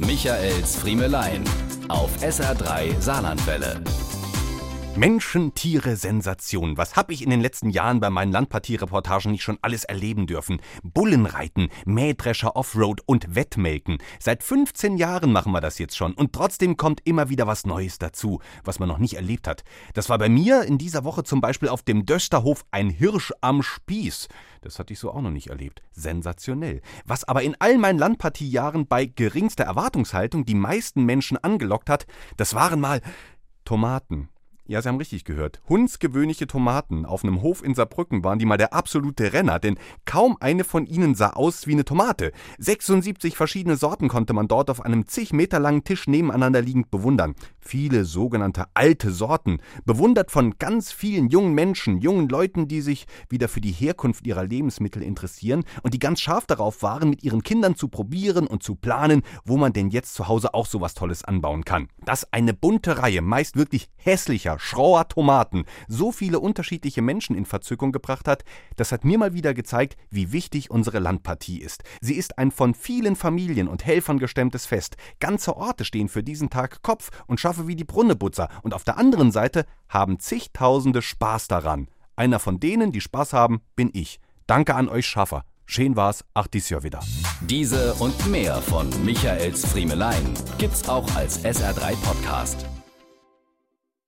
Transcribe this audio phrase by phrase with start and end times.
[0.00, 1.42] Michaels Friemelein
[1.88, 3.82] auf SR3 Saarlandwelle.
[4.94, 6.76] Menschen, Tiere, Sensation.
[6.76, 10.60] Was hab ich in den letzten Jahren bei meinen Landpartiereportagen nicht schon alles erleben dürfen?
[10.84, 13.98] Bullenreiten, Mähdrescher Offroad und Wettmelken.
[14.20, 17.98] Seit 15 Jahren machen wir das jetzt schon und trotzdem kommt immer wieder was Neues
[17.98, 19.64] dazu, was man noch nicht erlebt hat.
[19.94, 23.64] Das war bei mir in dieser Woche zum Beispiel auf dem Dösterhof ein Hirsch am
[23.64, 24.28] Spieß.
[24.60, 25.82] Das hatte ich so auch noch nicht erlebt.
[25.92, 26.80] Sensationell.
[27.04, 32.06] Was aber in all meinen Landpartiejahren bei geringster Erwartungshaltung die meisten Menschen angelockt hat,
[32.36, 33.00] das waren mal
[33.64, 34.28] Tomaten.
[34.70, 35.62] Ja, Sie haben richtig gehört.
[35.66, 40.36] Hundsgewöhnliche Tomaten auf einem Hof in Saarbrücken waren die mal der absolute Renner, denn kaum
[40.40, 42.32] eine von ihnen sah aus wie eine Tomate.
[42.58, 47.34] 76 verschiedene Sorten konnte man dort auf einem zig Meter langen Tisch nebeneinander liegend bewundern.
[47.68, 53.46] Viele sogenannte alte Sorten, bewundert von ganz vielen jungen Menschen, jungen Leuten, die sich wieder
[53.46, 57.76] für die Herkunft ihrer Lebensmittel interessieren und die ganz scharf darauf waren, mit ihren Kindern
[57.76, 61.62] zu probieren und zu planen, wo man denn jetzt zu Hause auch sowas Tolles anbauen
[61.66, 61.88] kann.
[62.06, 67.92] Das eine bunte Reihe, meist wirklich hässlicher, schrauer Tomaten so viele unterschiedliche Menschen in Verzückung
[67.92, 68.44] gebracht hat,
[68.76, 71.82] das hat mir mal wieder gezeigt, wie wichtig unsere Landpartie ist.
[72.00, 74.96] Sie ist ein von vielen Familien und Helfern gestemmtes Fest.
[75.20, 78.48] Ganze Orte stehen für diesen Tag Kopf und schaffe wie die Brunnebutzer.
[78.62, 81.88] Und auf der anderen Seite haben zigtausende Spaß daran.
[82.16, 84.20] Einer von denen, die Spaß haben, bin ich.
[84.46, 85.42] Danke an euch Schaffer.
[85.66, 87.00] Schön war's, ach dies Jahr wieder.
[87.42, 92.77] Diese und mehr von Michaels Friemelein gibt's auch als SR3 Podcast.